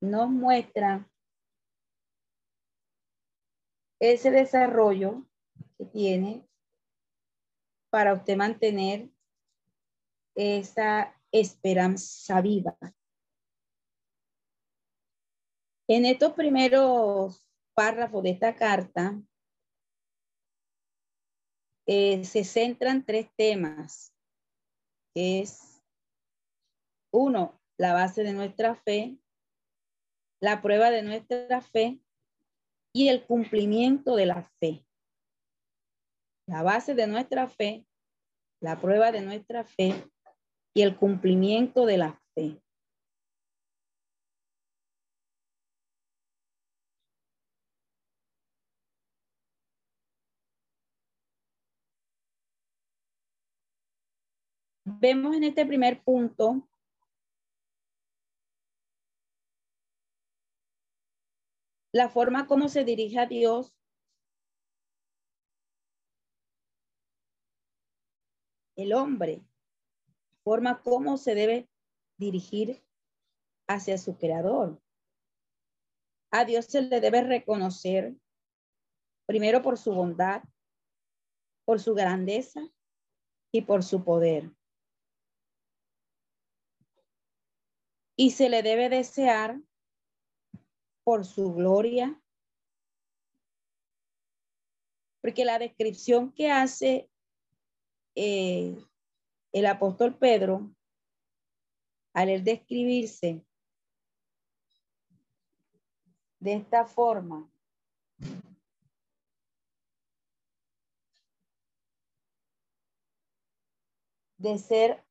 nos 0.00 0.30
muestra 0.30 1.08
ese 4.00 4.30
desarrollo 4.30 5.26
que 5.76 5.86
tiene 5.86 6.48
para 7.90 8.14
usted 8.14 8.36
mantener 8.36 9.10
esa 10.34 11.14
esperanza 11.32 12.40
viva. 12.40 12.76
En 15.88 16.04
estos 16.04 16.34
primeros 16.34 17.44
párrafos 17.74 18.22
de 18.22 18.30
esta 18.30 18.54
carta 18.54 19.20
eh, 21.86 22.22
se 22.24 22.44
centran 22.44 23.04
tres 23.04 23.30
temas, 23.34 24.14
es 25.14 25.82
uno, 27.10 27.58
la 27.78 27.94
base 27.94 28.22
de 28.22 28.34
nuestra 28.34 28.74
fe, 28.74 29.18
la 30.40 30.62
prueba 30.62 30.90
de 30.90 31.02
nuestra 31.02 31.60
fe 31.60 32.00
y 32.92 33.08
el 33.08 33.24
cumplimiento 33.24 34.16
de 34.16 34.26
la 34.26 34.50
fe. 34.60 34.84
La 36.46 36.62
base 36.62 36.94
de 36.94 37.06
nuestra 37.06 37.48
fe, 37.48 37.86
la 38.60 38.80
prueba 38.80 39.12
de 39.12 39.20
nuestra 39.20 39.64
fe 39.64 40.10
y 40.74 40.82
el 40.82 40.96
cumplimiento 40.96 41.86
de 41.86 41.98
la 41.98 42.20
fe. 42.34 42.60
Vemos 55.00 55.36
en 55.36 55.44
este 55.44 55.66
primer 55.66 56.02
punto 56.02 56.66
la 61.98 62.08
forma 62.08 62.46
como 62.46 62.68
se 62.68 62.84
dirige 62.84 63.18
a 63.18 63.26
Dios 63.26 63.76
el 68.76 68.92
hombre, 68.92 69.44
forma 70.44 70.80
como 70.80 71.16
se 71.16 71.34
debe 71.34 71.68
dirigir 72.16 72.84
hacia 73.66 73.98
su 73.98 74.16
creador. 74.16 74.80
A 76.30 76.44
Dios 76.44 76.66
se 76.66 76.82
le 76.82 77.00
debe 77.00 77.22
reconocer 77.22 78.14
primero 79.26 79.60
por 79.60 79.76
su 79.76 79.92
bondad, 79.92 80.44
por 81.64 81.80
su 81.80 81.94
grandeza 81.94 82.60
y 83.52 83.62
por 83.62 83.82
su 83.82 84.04
poder. 84.04 84.52
Y 88.14 88.30
se 88.30 88.48
le 88.48 88.62
debe 88.62 88.88
desear 88.88 89.60
por 91.08 91.24
su 91.24 91.54
gloria, 91.54 92.22
porque 95.22 95.46
la 95.46 95.58
descripción 95.58 96.30
que 96.30 96.50
hace 96.50 97.10
eh, 98.14 98.76
el 99.52 99.64
apóstol 99.64 100.18
Pedro, 100.18 100.70
al 102.12 102.44
describirse 102.44 103.42
de 106.40 106.52
esta 106.52 106.84
forma, 106.84 107.50
de 114.36 114.58
ser 114.58 115.02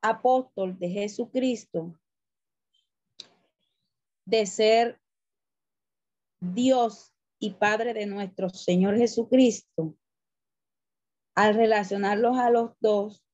apóstol 0.00 0.78
de 0.78 0.88
Jesucristo, 0.88 1.94
de 4.28 4.44
ser 4.44 5.00
Dios 6.38 7.14
y 7.40 7.54
Padre 7.54 7.94
de 7.94 8.04
nuestro 8.04 8.50
Señor 8.50 8.98
Jesucristo, 8.98 9.96
al 11.34 11.54
relacionarlos 11.54 12.36
a 12.36 12.50
los 12.50 12.72
dos, 12.78 13.24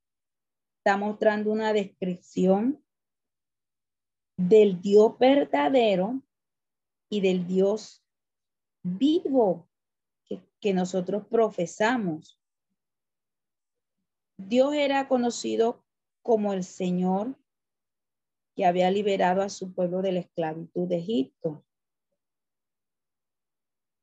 está 0.79 0.97
mostrando 0.97 1.51
una 1.51 1.73
descripción 1.73 2.81
del 4.37 4.81
Dios 4.81 5.19
verdadero 5.19 6.23
y 7.11 7.21
del 7.21 7.45
Dios 7.45 8.05
vivo 8.85 9.69
que, 10.25 10.47
que 10.61 10.75
nosotros 10.75 11.27
profesamos. 11.27 12.41
Dios 14.37 14.75
era 14.75 15.09
conocido 15.09 15.85
como 16.23 16.53
el 16.53 16.63
Señor 16.63 17.37
que 18.55 18.65
había 18.65 18.91
liberado 18.91 19.43
a 19.43 19.49
su 19.49 19.73
pueblo 19.73 20.03
de 20.03 20.13
la 20.13 20.21
esclavitud 20.21 20.89
de 20.89 20.99
Egipto. 20.99 21.65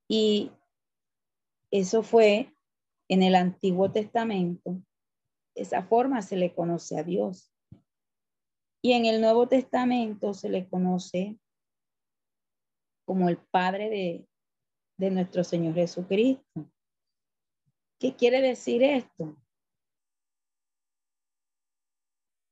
Y 0.08 0.52
eso 1.72 2.04
fue 2.04 2.54
en 3.08 3.24
el 3.24 3.36
Antiguo 3.36 3.92
Testamento. 3.92 4.82
Esa 5.56 5.84
forma 5.84 6.22
se 6.22 6.36
le 6.36 6.54
conoce 6.54 6.98
a 6.98 7.04
Dios. 7.04 7.54
Y 8.82 8.94
en 8.94 9.06
el 9.06 9.22
Nuevo 9.22 9.48
Testamento 9.48 10.34
se 10.34 10.50
le 10.50 10.68
conoce 10.68 11.40
como 13.06 13.30
el 13.30 13.38
Padre 13.38 13.90
de, 13.90 14.28
de 14.98 15.12
nuestro 15.12 15.44
Señor 15.44 15.76
Jesucristo. 15.76 16.70
¿Qué 18.00 18.16
quiere 18.16 18.42
decir 18.42 18.84
esto? 18.84 19.38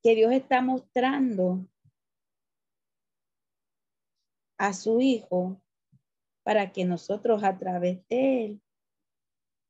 Que 0.02 0.16
Dios 0.16 0.32
está 0.32 0.62
mostrando 0.62 1.66
a 4.60 4.74
su 4.74 5.02
Hijo 5.02 5.60
para 6.44 6.72
que 6.72 6.86
nosotros 6.86 7.44
a 7.44 7.58
través 7.58 8.06
de 8.10 8.46
Él 8.46 8.62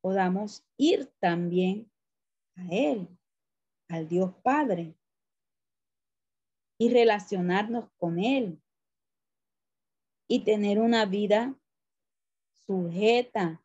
podamos 0.01 0.65
ir 0.77 1.05
también 1.19 1.89
a 2.55 2.67
Él, 2.71 3.07
al 3.87 4.07
Dios 4.07 4.33
Padre, 4.41 4.95
y 6.79 6.89
relacionarnos 6.89 7.89
con 7.97 8.19
Él 8.19 8.61
y 10.27 10.43
tener 10.43 10.79
una 10.79 11.05
vida 11.05 11.55
sujeta 12.65 13.61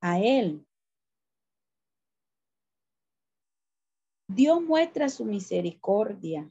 a 0.00 0.20
Él. 0.20 0.66
Dios 4.28 4.62
muestra 4.62 5.10
su 5.10 5.26
misericordia, 5.26 6.50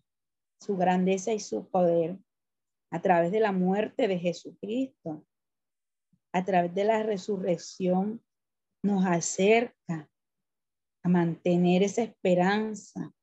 su 0.60 0.78
grandeza 0.78 1.34
y 1.34 1.40
su 1.40 1.68
poder 1.68 2.20
a 2.92 3.02
través 3.02 3.32
de 3.32 3.40
la 3.40 3.54
muerte 3.54 4.08
de 4.08 4.20
Jesucristo, 4.20 5.26
a 6.34 6.44
través 6.44 6.76
de 6.76 6.84
la 6.84 7.04
resurrección, 7.04 8.24
nos 8.84 9.06
acerca 9.06 10.10
a 11.04 11.10
mantener 11.10 11.84
esa 11.84 12.04
esperanza, 12.04 13.14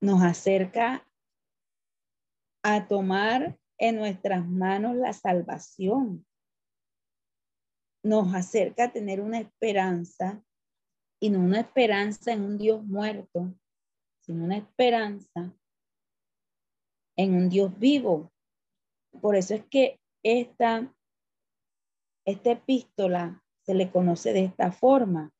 nos 0.00 0.22
acerca 0.22 1.08
a 2.62 2.86
tomar 2.86 3.58
en 3.78 3.96
nuestras 3.96 4.46
manos 4.46 4.94
la 4.96 5.12
salvación, 5.12 6.26
nos 8.04 8.34
acerca 8.34 8.84
a 8.84 8.92
tener 8.92 9.20
una 9.20 9.38
esperanza 9.40 10.42
y 11.20 11.30
no 11.30 11.40
una 11.40 11.60
esperanza 11.60 12.32
en 12.32 12.42
un 12.42 12.58
Dios 12.58 12.84
muerto, 12.84 13.54
sino 14.20 14.44
una 14.44 14.58
esperanza 14.58 15.54
en 17.18 17.34
un 17.34 17.48
Dios 17.50 17.78
vivo. 17.78 18.32
Por 19.20 19.36
eso 19.36 19.54
es 19.54 19.64
que 19.66 20.00
esta, 20.22 20.94
esta 22.24 22.50
epístola 22.52 23.42
se 23.66 23.74
le 23.74 23.90
conoce 23.90 24.32
de 24.32 24.44
esta 24.44 24.72
forma. 24.72 25.32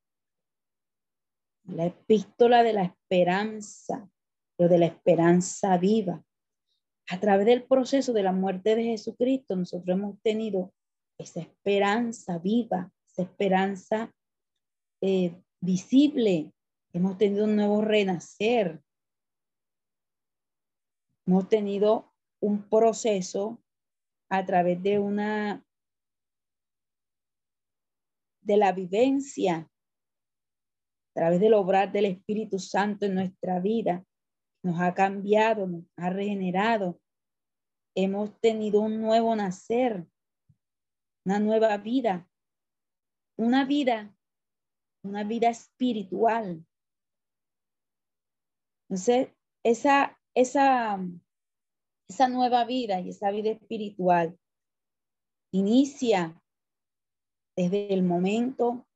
La 1.64 1.87
epístola 1.87 2.62
de 2.62 2.73
la 2.73 2.83
esperanza, 2.83 4.11
o 4.59 4.69
de 4.69 4.79
la 4.79 4.87
esperanza 4.87 5.79
viva. 5.79 6.23
A 7.11 7.21
través 7.21 7.47
del 7.47 7.62
proceso 7.62 8.12
de 8.12 8.25
la 8.25 8.33
muerte 8.33 8.75
de 8.75 8.85
Jesucristo, 8.85 9.55
nosotros 9.55 9.97
hemos 9.97 10.21
tenido 10.21 10.75
esa 11.17 11.41
esperanza 11.41 12.38
viva, 12.38 12.91
esa 13.09 13.23
esperanza 13.23 14.12
eh, 15.01 15.41
visible. 15.61 16.53
Hemos 16.93 17.19
tenido 17.19 17.45
un 17.45 17.55
nuevo 17.55 17.83
renacer, 17.83 18.83
Hemos 21.29 21.47
tenido 21.51 22.11
un 22.41 22.71
proceso 22.71 23.62
a 24.31 24.47
través 24.47 24.83
de 24.83 24.99
una, 24.99 25.62
de 28.41 28.57
la 28.57 28.73
vivencia, 28.73 29.59
a 29.59 31.12
través 31.14 31.38
del 31.38 31.53
obrar 31.53 31.93
del 31.93 32.07
Espíritu 32.07 32.59
Santo 32.59 33.05
en 33.05 33.17
nuestra 33.17 33.61
vida. 33.61 34.07
Nos 34.64 34.81
ha 34.81 34.95
cambiado, 34.95 35.67
nos 35.67 35.85
ha 35.99 36.09
regenerado. 36.09 36.99
Hemos 37.95 38.41
tenido 38.41 38.81
un 38.81 38.99
nuevo 38.99 39.37
nacer, 39.37 40.07
una 41.27 41.38
nueva 41.41 41.77
vida, 41.77 42.27
una 43.37 43.67
vida, 43.67 44.17
una 45.05 45.25
vida 45.25 45.51
espiritual. 45.51 46.64
Entonces, 48.88 49.29
esa 49.62 50.19
esa, 50.35 50.99
esa 52.09 52.29
nueva 52.29 52.64
vida 52.64 53.01
y 53.01 53.11
esa 53.11 53.31
vida 53.31 53.51
espiritual 53.51 54.38
inicia 55.53 56.41
desde 57.57 57.93
el 57.93 58.03
momento 58.03 58.87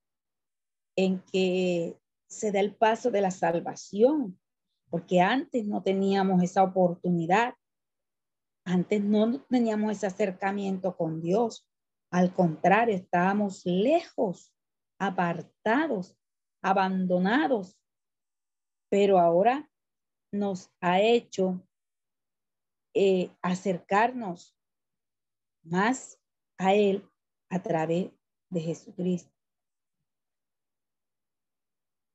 en 0.96 1.20
que 1.20 1.98
se 2.28 2.52
da 2.52 2.60
el 2.60 2.74
paso 2.74 3.10
de 3.10 3.20
la 3.20 3.30
salvación, 3.30 4.38
porque 4.88 5.20
antes 5.20 5.66
no 5.66 5.82
teníamos 5.82 6.42
esa 6.42 6.62
oportunidad, 6.62 7.54
antes 8.64 9.02
no 9.02 9.40
teníamos 9.44 9.92
ese 9.92 10.06
acercamiento 10.06 10.96
con 10.96 11.20
Dios, 11.20 11.66
al 12.10 12.32
contrario, 12.34 12.94
estábamos 12.94 13.64
lejos, 13.64 14.54
apartados, 14.98 16.14
abandonados, 16.62 17.76
pero 18.90 19.18
ahora 19.18 19.71
nos 20.32 20.72
ha 20.80 21.00
hecho 21.00 21.62
eh, 22.94 23.30
acercarnos 23.42 24.56
más 25.62 26.18
a 26.58 26.74
Él 26.74 27.08
a 27.50 27.62
través 27.62 28.10
de 28.50 28.60
Jesucristo. 28.60 29.30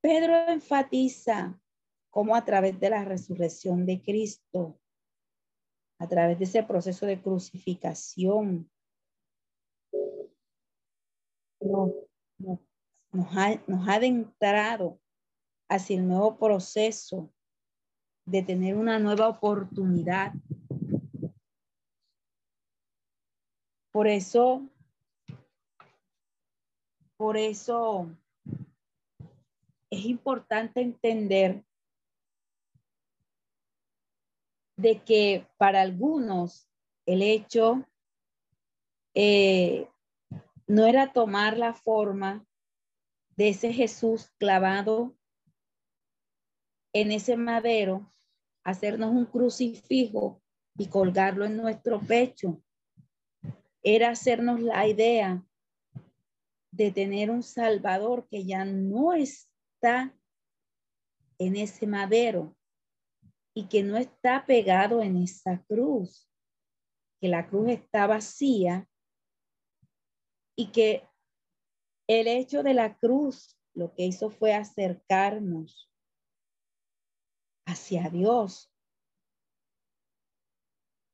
Pedro 0.02 0.48
enfatiza 0.48 1.60
cómo 2.10 2.34
a 2.34 2.44
través 2.44 2.78
de 2.78 2.90
la 2.90 3.04
resurrección 3.04 3.86
de 3.86 4.02
Cristo, 4.02 4.80
a 6.00 6.08
través 6.08 6.38
de 6.38 6.44
ese 6.44 6.62
proceso 6.62 7.06
de 7.06 7.20
crucificación, 7.20 8.70
nos, 11.60 11.92
ha, 13.36 13.54
nos 13.66 13.88
ha 13.88 13.94
adentrado 13.94 15.00
hacia 15.68 15.96
el 15.96 16.06
nuevo 16.06 16.38
proceso 16.38 17.32
de 18.30 18.42
tener 18.42 18.76
una 18.76 18.98
nueva 18.98 19.28
oportunidad. 19.28 20.32
Por 23.90 24.06
eso, 24.06 24.68
por 27.16 27.38
eso 27.38 28.10
es 29.90 30.04
importante 30.04 30.82
entender 30.82 31.64
de 34.76 35.02
que 35.02 35.46
para 35.56 35.80
algunos 35.80 36.68
el 37.06 37.22
hecho 37.22 37.84
eh, 39.14 39.88
no 40.66 40.86
era 40.86 41.12
tomar 41.12 41.56
la 41.56 41.72
forma 41.72 42.46
de 43.36 43.48
ese 43.48 43.72
Jesús 43.72 44.30
clavado 44.38 45.16
en 46.92 47.10
ese 47.12 47.36
madero, 47.36 48.12
hacernos 48.68 49.10
un 49.10 49.24
crucifijo 49.24 50.42
y 50.76 50.88
colgarlo 50.88 51.46
en 51.46 51.56
nuestro 51.56 52.00
pecho. 52.00 52.62
Era 53.82 54.10
hacernos 54.10 54.60
la 54.60 54.86
idea 54.86 55.42
de 56.70 56.90
tener 56.92 57.30
un 57.30 57.42
Salvador 57.42 58.28
que 58.28 58.44
ya 58.44 58.64
no 58.64 59.14
está 59.14 60.14
en 61.38 61.56
ese 61.56 61.86
madero 61.86 62.56
y 63.54 63.68
que 63.68 63.82
no 63.82 63.96
está 63.96 64.44
pegado 64.44 65.02
en 65.02 65.16
esa 65.16 65.64
cruz, 65.64 66.30
que 67.20 67.28
la 67.28 67.48
cruz 67.48 67.70
está 67.70 68.06
vacía 68.06 68.86
y 70.56 70.70
que 70.72 71.08
el 72.06 72.26
hecho 72.26 72.62
de 72.62 72.74
la 72.74 72.98
cruz 72.98 73.58
lo 73.74 73.94
que 73.94 74.04
hizo 74.04 74.30
fue 74.30 74.52
acercarnos 74.52 75.90
hacia 77.68 78.08
Dios. 78.08 78.72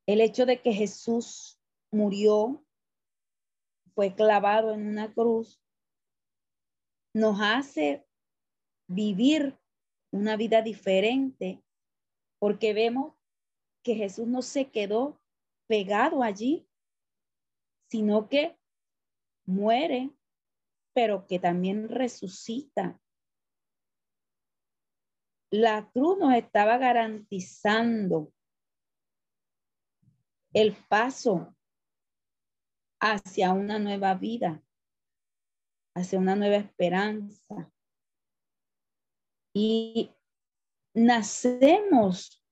El 0.07 0.21
hecho 0.21 0.47
de 0.47 0.63
que 0.63 0.73
Jesús 0.73 1.61
murió, 1.91 2.65
fue 3.95 4.15
clavado 4.15 4.73
en 4.73 4.87
una 4.87 5.13
cruz, 5.13 5.61
nos 7.13 7.39
hace 7.41 8.05
vivir 8.89 9.59
una 10.11 10.37
vida 10.37 10.63
diferente 10.63 11.63
porque 12.41 12.75
vemos 12.75 13.15
que 13.83 13.95
Jesús 13.95 14.27
no 14.27 14.43
se 14.43 14.71
quedó 14.71 15.21
pegado 15.67 16.23
allí, 16.23 16.69
sino 17.89 18.29
que 18.29 18.59
muere, 19.47 20.11
pero 20.93 21.27
que 21.27 21.39
también 21.39 21.89
resucita. 21.89 23.01
La 25.55 25.89
cruz 25.89 26.19
nos 26.19 26.35
estaba 26.35 26.79
garantizando 26.79 28.33
el 30.53 30.75
paso 30.89 31.55
hacia 33.01 33.53
una 33.53 33.79
nueva 33.79 34.15
vida, 34.15 34.65
hacia 35.95 36.19
una 36.19 36.35
nueva 36.35 36.57
esperanza. 36.57 37.71
Y 39.55 40.11
nacemos 40.93 42.45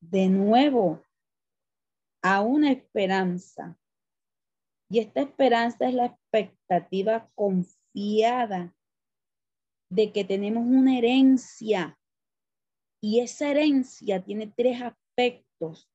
de 0.00 0.28
nuevo 0.28 1.04
a 2.22 2.40
una 2.40 2.72
esperanza 2.72 3.78
y 4.90 5.00
esta 5.00 5.20
esperanza 5.20 5.86
es 5.86 5.94
la 5.94 6.06
expectativa 6.06 7.30
confiada 7.34 8.74
de 9.90 10.12
que 10.12 10.24
tenemos 10.24 10.66
una 10.66 10.96
herencia. 10.96 11.97
Y 13.00 13.20
esa 13.20 13.50
herencia 13.50 14.22
tiene 14.22 14.52
tres 14.56 14.82
aspectos. 14.82 15.90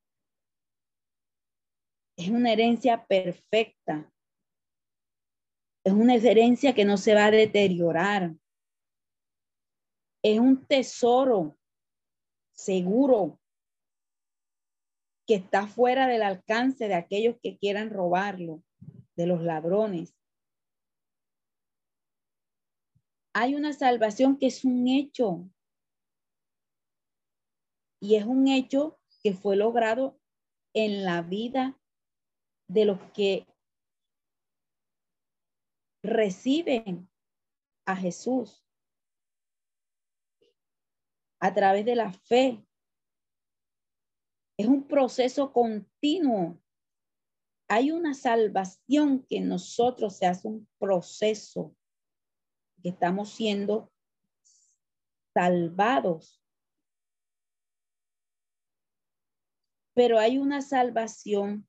Es 2.17 2.29
una 2.29 2.53
herencia 2.53 3.05
perfecta. 3.05 4.09
Es 5.83 5.93
una 5.93 6.15
herencia 6.15 6.73
que 6.73 6.85
no 6.85 6.97
se 6.97 7.13
va 7.13 7.25
a 7.25 7.31
deteriorar. 7.31 8.33
Es 10.23 10.39
un 10.39 10.65
tesoro 10.65 11.57
seguro 12.53 13.39
que 15.27 15.35
está 15.35 15.67
fuera 15.67 16.07
del 16.07 16.21
alcance 16.21 16.87
de 16.87 16.95
aquellos 16.95 17.37
que 17.41 17.57
quieran 17.57 17.89
robarlo 17.89 18.63
de 19.15 19.27
los 19.27 19.41
ladrones. 19.41 20.15
Hay 23.33 23.55
una 23.55 23.73
salvación 23.73 24.37
que 24.37 24.47
es 24.47 24.63
un 24.63 24.87
hecho. 24.87 25.49
Y 28.03 28.15
es 28.15 28.25
un 28.25 28.49
hecho 28.49 28.99
que 29.23 29.33
fue 29.33 29.55
logrado 29.55 30.19
en 30.73 31.05
la 31.05 31.21
vida 31.21 31.79
de 32.67 32.83
los 32.83 32.99
que 33.13 33.47
reciben 36.03 37.09
a 37.85 37.95
Jesús 37.95 38.67
a 41.39 41.53
través 41.53 41.85
de 41.85 41.95
la 41.95 42.11
fe. 42.11 42.65
Es 44.57 44.67
un 44.67 44.85
proceso 44.85 45.53
continuo 45.53 46.61
hay 47.73 47.91
una 47.91 48.13
salvación 48.13 49.25
que 49.27 49.41
nosotros 49.41 50.17
se 50.17 50.27
hace 50.27 50.47
un 50.47 50.67
proceso, 50.77 51.75
que 52.83 52.89
estamos 52.89 53.31
siendo 53.31 53.91
salvados. 55.33 56.42
Pero 59.93 60.19
hay 60.19 60.37
una 60.37 60.61
salvación 60.61 61.67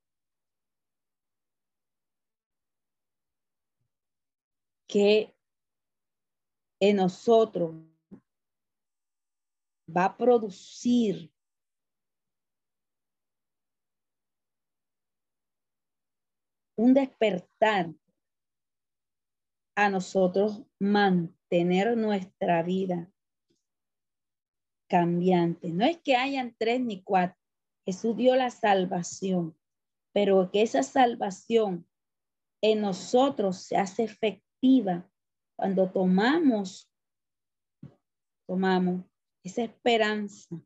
que 4.87 5.35
en 6.81 6.97
nosotros 6.97 7.75
va 9.89 10.07
a 10.07 10.17
producir 10.17 11.33
un 16.77 16.95
despertar 16.95 17.95
a 19.77 19.91
nosotros 19.91 20.63
mantener 20.79 21.97
nuestra 21.97 22.63
vida 22.63 23.11
cambiante. 24.89 25.71
No 25.73 25.85
es 25.85 25.99
que 25.99 26.17
hayan 26.17 26.55
tres 26.57 26.81
ni 26.81 27.03
cuatro. 27.03 27.44
Jesús 27.87 28.17
dio 28.17 28.35
la 28.35 28.51
salvación, 28.51 29.57
pero 30.13 30.51
que 30.51 30.63
esa 30.63 30.83
salvación 30.83 31.87
en 32.63 32.81
nosotros 32.81 33.59
se 33.59 33.77
hace 33.77 34.05
efectiva 34.05 35.11
cuando 35.57 35.91
tomamos, 35.91 36.91
tomamos 38.47 39.05
esa 39.43 39.63
esperanza 39.63 40.57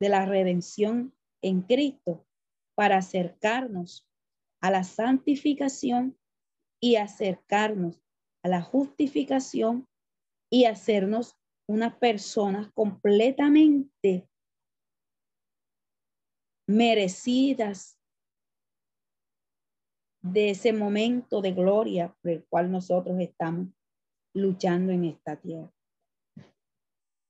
de 0.00 0.08
la 0.08 0.26
redención 0.26 1.14
en 1.42 1.62
Cristo 1.62 2.26
para 2.74 2.98
acercarnos 2.98 4.08
a 4.60 4.70
la 4.70 4.82
santificación 4.82 6.18
y 6.80 6.96
acercarnos 6.96 8.02
a 8.42 8.48
la 8.48 8.62
justificación 8.62 9.88
y 10.50 10.64
hacernos 10.64 11.36
unas 11.66 11.94
personas 11.96 12.70
completamente 12.72 14.28
merecidas 16.66 17.98
de 20.22 20.50
ese 20.50 20.72
momento 20.72 21.42
de 21.42 21.52
gloria 21.52 22.14
por 22.22 22.30
el 22.30 22.44
cual 22.46 22.70
nosotros 22.70 23.18
estamos 23.20 23.68
luchando 24.32 24.92
en 24.92 25.04
esta 25.04 25.36
tierra. 25.36 25.70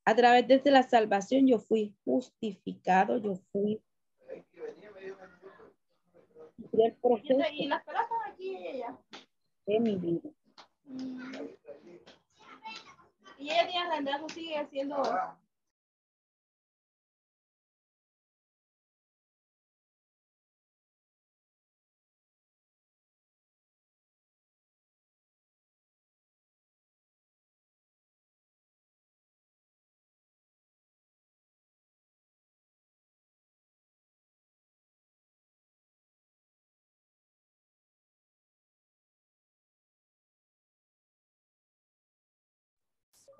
A 0.07 0.15
través 0.15 0.47
de 0.47 0.71
la 0.71 0.83
salvación 0.83 1.47
yo 1.47 1.59
fui 1.59 1.97
justificado, 2.05 3.19
yo 3.19 3.37
fui 3.51 3.83
y 7.53 7.67
las 7.67 7.85
pelotas 7.85 8.19
aquí 8.27 8.57
ella. 8.57 8.99
De 9.67 9.81
mi 9.81 9.97
vida. 9.97 10.31
Y 13.39 13.51
ella 13.51 13.67
tiene 13.69 14.29
sigue 14.29 14.59
haciendo. 14.59 15.03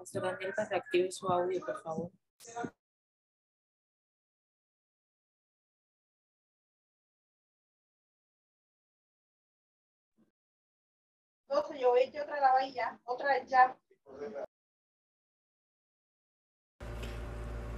Pastor 0.05 0.23
Daniel, 0.23 0.53
para 0.55 0.69
que 0.69 0.75
active 0.77 1.11
su 1.11 1.27
audio, 1.27 1.65
por 1.65 1.83
favor. 1.83 2.11
Entonces 11.49 11.81
yo 11.81 11.97
eché 11.97 12.21
otra 12.21 12.39
lavadilla, 12.39 13.01
otra 13.05 13.47
ya. 13.47 13.79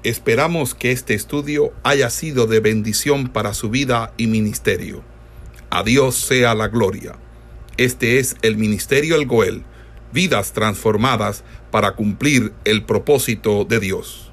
Esperamos 0.02 0.74
que 0.74 0.90
este 0.90 1.14
estudio 1.14 1.72
haya 1.84 2.10
sido 2.10 2.48
de 2.48 2.58
bendición 2.58 3.32
para 3.32 3.54
su 3.54 3.70
vida 3.70 4.12
y 4.16 4.26
ministerio. 4.26 5.04
A 5.70 5.84
Dios 5.84 6.16
sea 6.16 6.54
la 6.54 6.66
gloria. 6.66 7.20
Este 7.76 8.18
es 8.18 8.34
el 8.42 8.56
Ministerio 8.56 9.14
El 9.14 9.26
Goel, 9.26 9.64
vidas 10.12 10.52
transformadas 10.52 11.44
para 11.76 11.94
cumplir 11.94 12.54
el 12.64 12.84
propósito 12.86 13.66
de 13.66 13.80
Dios. 13.80 14.25